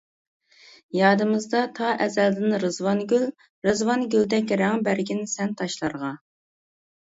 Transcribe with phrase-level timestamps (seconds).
[0.99, 3.29] يادىمىزدا تا ئەزەلدىن رىزۋانگۈل،
[3.69, 6.15] رىزۋانگۈلدەك رەڭ بەرگىن سەن تاشلارغا.